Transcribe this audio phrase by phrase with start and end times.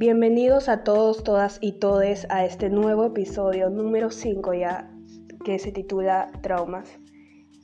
[0.00, 4.90] Bienvenidos a todos, todas y todes a este nuevo episodio número 5 ya
[5.44, 6.98] que se titula Traumas.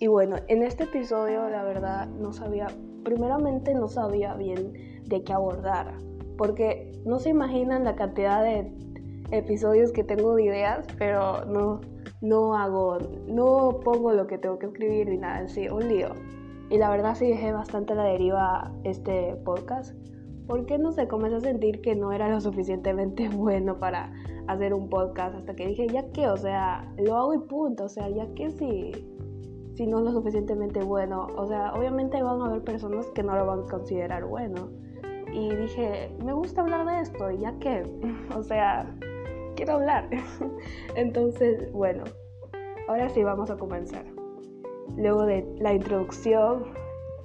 [0.01, 2.67] Y bueno, en este episodio la verdad no sabía,
[3.05, 4.75] primeramente no sabía bien
[5.07, 5.95] de qué abordar,
[6.37, 8.71] porque no se imaginan la cantidad de
[9.31, 11.81] episodios que tengo de ideas, pero no,
[12.21, 12.99] no hago,
[13.29, 16.11] no pongo lo que tengo que escribir ni nada, sí, un lío.
[16.69, 19.95] Y la verdad sí dejé bastante la deriva este podcast
[20.47, 24.13] porque no sé, comencé a sentir que no era lo suficientemente bueno para
[24.47, 27.89] hacer un podcast hasta que dije, ya que, o sea, lo hago y punto, o
[27.89, 28.93] sea, ya que si,
[29.75, 33.37] si no es lo suficientemente bueno, o sea, obviamente van a haber personas que no
[33.37, 34.71] lo van a considerar bueno.
[35.33, 37.83] Y dije, me gusta hablar de esto, ya que,
[38.37, 38.97] o sea,
[39.57, 40.09] quiero hablar.
[40.95, 42.05] Entonces, bueno,
[42.89, 44.05] ahora sí vamos a comenzar.
[44.97, 46.65] Luego de la introducción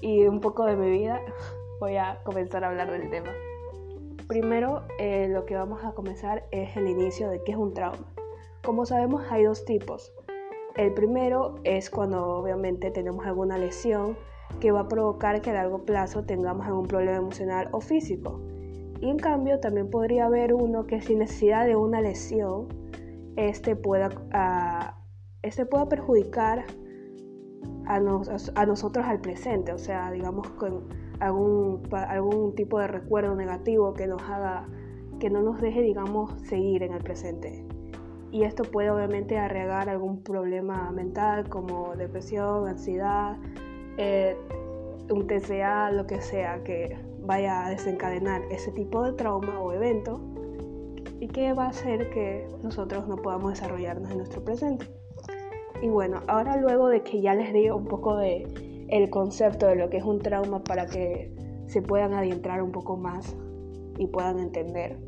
[0.01, 1.21] y un poco de mi vida,
[1.81, 3.31] voy a comenzar a hablar del tema.
[4.27, 8.05] Primero, eh, lo que vamos a comenzar es el inicio de qué es un trauma.
[8.63, 10.13] Como sabemos, hay dos tipos.
[10.75, 14.15] El primero es cuando obviamente tenemos alguna lesión
[14.59, 18.39] que va a provocar que a largo plazo tengamos algún problema emocional o físico.
[18.99, 22.67] Y en cambio también podría haber uno que sin necesidad de una lesión,
[23.37, 24.99] este pueda, ah,
[25.41, 26.63] este pueda perjudicar
[27.87, 33.93] a, a, nosotros al presente, o sea, digamos con algún, algún tipo de recuerdo negativo
[33.93, 34.67] que nos haga,
[35.19, 37.63] que no nos deje, digamos, seguir en el presente.
[38.31, 43.37] Y esto puede obviamente arregar algún problema mental como depresión, ansiedad,
[43.97, 44.35] eh,
[45.09, 50.19] un TCA, lo que sea, que vaya a desencadenar ese tipo de trauma o evento
[51.19, 54.87] y que va a hacer que nosotros no podamos desarrollarnos en nuestro presente.
[55.81, 59.75] Y bueno, ahora luego de que ya les digo un poco de el concepto de
[59.75, 61.33] lo que es un trauma para que
[61.67, 63.35] se puedan adentrar un poco más
[63.97, 64.99] y puedan entender.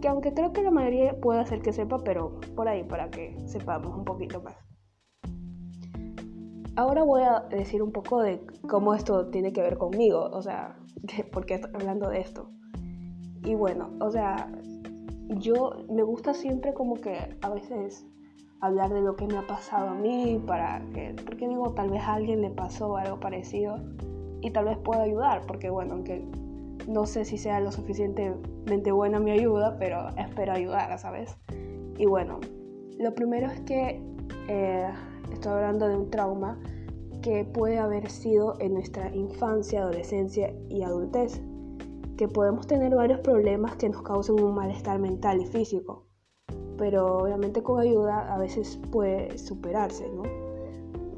[0.00, 3.36] Que aunque creo que la mayoría puede hacer que sepa, pero por ahí para que
[3.46, 4.56] sepamos un poquito más.
[6.76, 10.78] Ahora voy a decir un poco de cómo esto tiene que ver conmigo, o sea,
[11.32, 12.50] por qué estoy hablando de esto.
[13.42, 14.52] Y bueno, o sea,
[15.28, 18.06] yo me gusta siempre como que a veces
[18.60, 22.02] hablar de lo que me ha pasado a mí, para que, porque digo, tal vez
[22.02, 23.76] a alguien le pasó algo parecido
[24.42, 26.24] y tal vez pueda ayudar, porque bueno, aunque
[26.86, 31.36] no sé si sea lo suficientemente buena mi ayuda, pero espero ayudar, ¿sabes?
[31.98, 32.40] Y bueno,
[32.98, 34.02] lo primero es que
[34.48, 34.88] eh,
[35.32, 36.58] estoy hablando de un trauma
[37.22, 41.40] que puede haber sido en nuestra infancia, adolescencia y adultez,
[42.16, 46.09] que podemos tener varios problemas que nos causen un malestar mental y físico
[46.80, 50.22] pero obviamente con ayuda a veces puede superarse, ¿no?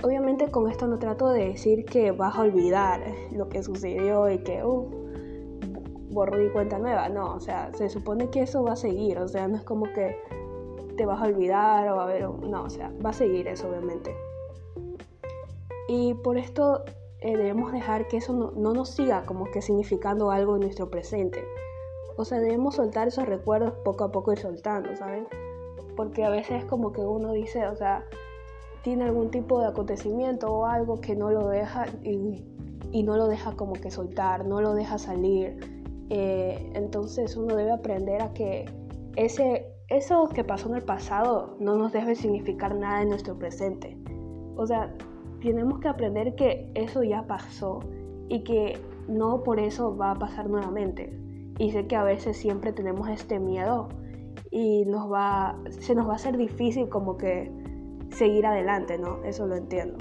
[0.03, 3.01] Obviamente con esto no trato de decir que vas a olvidar
[3.31, 4.91] lo que sucedió y que, uh,
[6.11, 9.29] borro y cuenta nueva, no, o sea, se supone que eso va a seguir, o
[9.29, 10.19] sea, no es como que
[10.97, 13.69] te vas a olvidar o va a haber, no, o sea, va a seguir eso
[13.69, 14.17] obviamente.
[15.87, 16.83] Y por esto
[17.21, 20.91] eh, debemos dejar que eso no, no nos siga como que significando algo en nuestro
[20.91, 21.45] presente.
[22.17, 25.29] O sea, debemos soltar esos recuerdos poco a poco y soltando, ¿saben?
[25.97, 28.05] Porque a veces como que uno dice, o sea,
[28.83, 32.45] tiene algún tipo de acontecimiento o algo que no lo deja y,
[33.03, 35.59] no lo deja como que soltar, no lo deja salir.
[36.11, 38.67] Eh, entonces uno debe aprender a que
[39.17, 43.97] ese, eso que pasó en el pasado no nos debe significar nada en nuestro presente.
[44.57, 44.95] O sea,
[45.41, 47.81] tenemos que aprender que eso ya pasó
[48.29, 51.11] y que no por eso va a pasar nuevamente.
[51.59, 53.89] Y sé que a veces siempre tenemos este miedo
[54.53, 57.51] y nos va, se nos va a hacer difícil como que
[58.11, 59.25] seguir adelante, ¿no?
[59.25, 59.97] Eso lo entiendo.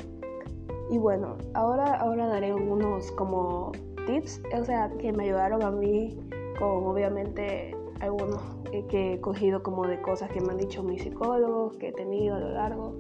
[0.91, 3.72] Y bueno, ahora, ahora daré unos como
[4.06, 6.19] tips, o sea, que me ayudaron a mí
[6.59, 8.41] con obviamente algunos
[8.89, 12.35] que he cogido como de cosas que me han dicho mis psicólogos, que he tenido
[12.35, 12.97] a lo largo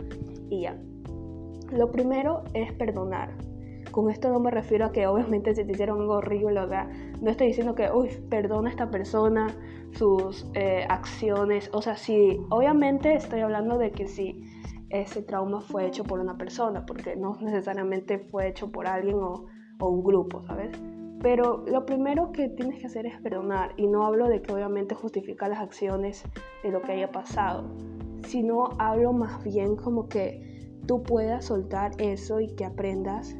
[0.49, 0.79] y ya.
[1.71, 3.33] Lo primero es perdonar.
[3.91, 6.89] Con esto no me refiero a que obviamente se te hicieron algo horrible, o sea,
[7.21, 9.47] no estoy diciendo que, uy, perdona a esta persona
[9.91, 14.41] sus eh, acciones, o sea, sí, obviamente estoy hablando de que si
[14.89, 19.45] ese trauma fue hecho por una persona, porque no necesariamente fue hecho por alguien o,
[19.79, 20.71] o un grupo, ¿sabes?
[21.21, 24.95] Pero lo primero que tienes que hacer es perdonar, y no hablo de que obviamente
[24.95, 26.23] justifica las acciones
[26.63, 27.69] de lo que haya pasado,
[28.25, 33.35] sino hablo más bien como que tú puedas soltar eso y que aprendas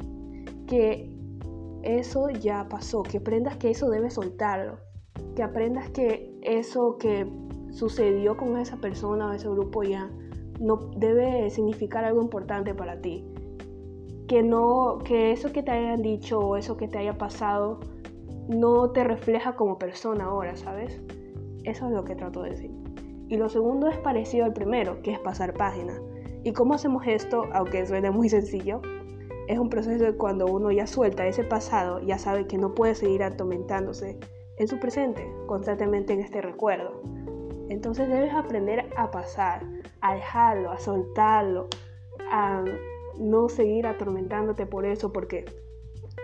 [0.72, 1.06] que
[1.82, 4.78] eso ya pasó, que aprendas que eso debes soltarlo,
[5.36, 7.30] que aprendas que eso que
[7.72, 10.10] sucedió con esa persona o ese grupo ya
[10.60, 13.22] no debe significar algo importante para ti.
[14.26, 17.80] Que no, que eso que te hayan dicho o eso que te haya pasado
[18.48, 21.02] no te refleja como persona ahora, ¿sabes?
[21.64, 22.70] Eso es lo que trato de decir.
[23.28, 26.00] Y lo segundo es parecido al primero, que es pasar página.
[26.44, 27.44] ¿Y cómo hacemos esto?
[27.52, 28.80] Aunque suene muy sencillo,
[29.52, 32.94] es un proceso de cuando uno ya suelta ese pasado, ya sabe que no puede
[32.94, 34.18] seguir atormentándose
[34.56, 37.02] en su presente, constantemente en este recuerdo.
[37.68, 39.62] Entonces debes aprender a pasar,
[40.00, 41.68] a dejarlo, a soltarlo,
[42.30, 42.64] a
[43.18, 45.44] no seguir atormentándote por eso, porque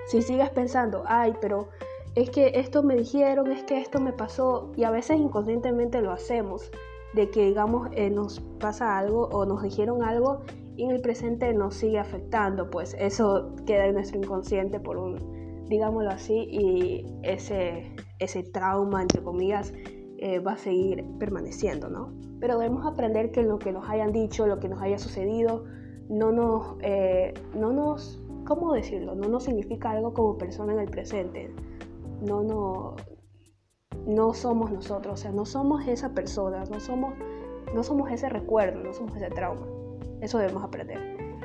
[0.07, 1.69] si sigues pensando, ay, pero
[2.15, 6.13] es que esto me dijeron, es que esto me pasó, y a veces inconscientemente lo
[6.13, 6.71] hacemos,
[7.13, 10.43] de que digamos eh, nos pasa algo o nos dijeron algo
[10.79, 15.67] y en el presente nos sigue afectando, pues eso queda en nuestro inconsciente por un,
[15.69, 19.75] digámoslo así, y ese, ese trauma, entre comillas,
[20.19, 22.13] eh, va a seguir permaneciendo, ¿no?
[22.39, 25.65] Pero debemos aprender que lo que nos hayan dicho, lo que nos haya sucedido,
[26.09, 29.17] no nos, eh, no nos, ¿cómo decirlo?
[29.17, 31.53] No nos significa algo como persona en el presente.
[32.25, 32.95] No, no,
[34.07, 37.15] no somos nosotros, o sea, no somos esa persona, no somos,
[37.75, 39.67] no somos ese recuerdo, no somos ese trauma.
[40.21, 40.99] Eso debemos aprender.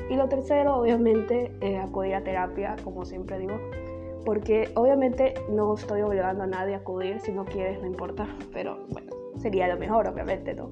[0.10, 3.56] Y lo tercero, obviamente, es acudir a terapia, como siempre digo,
[4.26, 8.86] porque obviamente no estoy obligando a nadie a acudir, si no quieres, no importa, pero
[8.90, 10.72] bueno, sería lo mejor, obviamente, ¿no?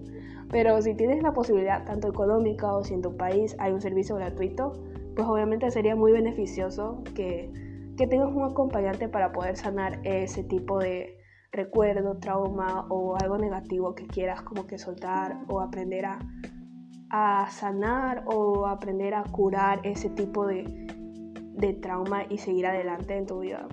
[0.50, 4.16] Pero si tienes la posibilidad, tanto económica o si en tu país hay un servicio
[4.16, 4.74] gratuito,
[5.16, 7.50] pues obviamente sería muy beneficioso que,
[7.98, 11.18] que tengas un acompañante para poder sanar ese tipo de,
[11.52, 16.20] recuerdo, trauma o algo negativo que quieras como que soltar o aprender a,
[17.12, 23.26] a sanar o aprender a curar ese tipo de, de trauma y seguir adelante en
[23.26, 23.68] tu vida.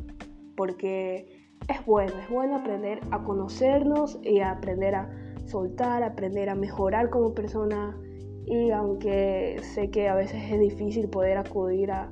[0.56, 5.08] Porque es bueno, es bueno aprender a conocernos y a aprender a
[5.46, 7.96] soltar, aprender a mejorar como persona.
[8.44, 12.11] Y aunque sé que a veces es difícil poder acudir a,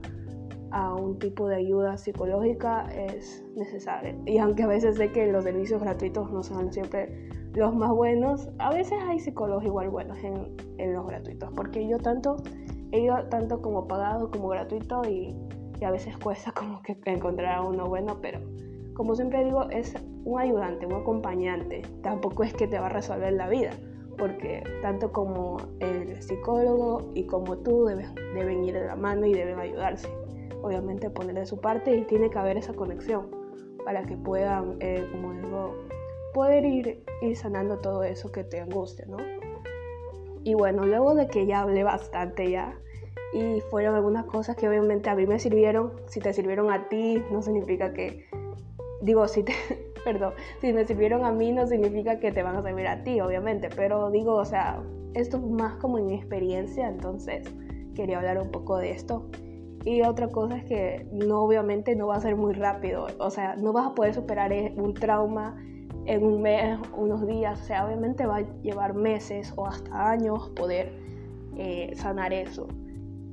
[0.71, 4.15] a un tipo de ayuda psicológica es necesario.
[4.27, 8.49] Y aunque a veces sé que los servicios gratuitos no son siempre los más buenos,
[8.59, 12.37] a veces hay psicólogos igual buenos en, en los gratuitos, porque yo tanto
[12.93, 15.35] he ido tanto como pagado como gratuito y,
[15.81, 18.41] y, a veces cuesta como que encontrar a uno bueno, pero
[18.95, 19.95] como siempre digo, es
[20.25, 23.71] un ayudante, un acompañante, tampoco es que te va a resolver la vida,
[24.17, 29.35] porque tanto como el psicólogo y como tú deben, deben ir de la mano y
[29.35, 30.09] deben ayudarse
[30.63, 33.29] obviamente poner de su parte y tiene que haber esa conexión
[33.85, 35.75] para que puedan, eh, como digo,
[36.37, 39.17] poder ir, ir sanando todo eso que te angustia, ¿no?
[40.45, 42.79] Y bueno, luego de que ya hablé bastante ya
[43.33, 47.23] y fueron algunas cosas que obviamente a mí me sirvieron, si te sirvieron a ti
[47.33, 48.27] no significa que,
[49.01, 49.55] digo, si te,
[50.05, 53.19] perdón, si me sirvieron a mí no significa que te van a servir a ti,
[53.23, 54.83] obviamente, pero digo, o sea,
[55.15, 57.51] esto es más como en mi experiencia, entonces
[57.95, 59.31] quería hablar un poco de esto.
[59.87, 63.57] Y otra cosa es que no, obviamente no va a ser muy rápido, o sea,
[63.57, 65.57] no vas a poder superar e, un trauma
[66.07, 70.51] en un mes, unos días, o sea, obviamente va a llevar meses o hasta años
[70.51, 70.93] poder
[71.57, 72.69] eh, sanar eso.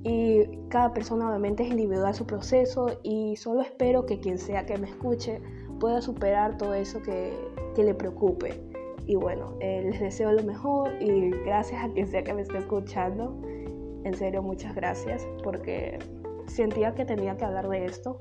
[0.03, 4.77] Y cada persona obviamente es individual su proceso y solo espero que quien sea que
[4.77, 5.41] me escuche
[5.79, 7.33] pueda superar todo eso que,
[7.75, 8.61] que le preocupe.
[9.05, 12.57] Y bueno, eh, les deseo lo mejor y gracias a quien sea que me esté
[12.57, 13.37] escuchando.
[14.03, 15.99] En serio, muchas gracias porque
[16.47, 18.19] sentía que tenía que hablar de esto.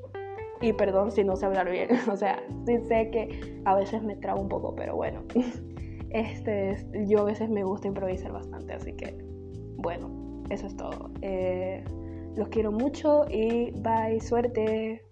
[0.63, 4.17] Y perdón si no sé hablar bien, o sea, sí sé que a veces me
[4.17, 5.23] trago un poco, pero bueno,
[6.11, 6.77] este,
[7.07, 9.19] yo a veces me gusta improvisar bastante, así que
[9.77, 11.11] bueno, eso es todo.
[11.21, 11.85] Eh,
[12.37, 15.05] los quiero mucho y bye, suerte.